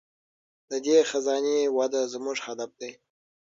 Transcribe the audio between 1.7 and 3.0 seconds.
وده زموږ هدف دی.